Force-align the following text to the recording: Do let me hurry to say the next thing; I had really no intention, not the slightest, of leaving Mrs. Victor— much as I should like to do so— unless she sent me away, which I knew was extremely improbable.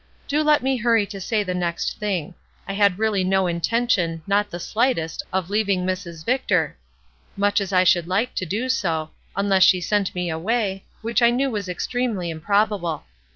Do 0.27 0.41
let 0.41 0.63
me 0.63 0.77
hurry 0.77 1.05
to 1.05 1.21
say 1.21 1.43
the 1.43 1.53
next 1.53 1.99
thing; 1.99 2.33
I 2.67 2.73
had 2.73 2.97
really 2.97 3.23
no 3.23 3.45
intention, 3.45 4.23
not 4.25 4.49
the 4.49 4.59
slightest, 4.59 5.21
of 5.31 5.51
leaving 5.51 5.85
Mrs. 5.85 6.25
Victor— 6.25 6.75
much 7.37 7.61
as 7.61 7.71
I 7.71 7.83
should 7.83 8.07
like 8.07 8.33
to 8.37 8.45
do 8.47 8.67
so— 8.67 9.11
unless 9.37 9.61
she 9.61 9.79
sent 9.79 10.15
me 10.15 10.31
away, 10.31 10.85
which 11.03 11.21
I 11.21 11.29
knew 11.29 11.51
was 11.51 11.69
extremely 11.69 12.31
improbable. 12.31 13.03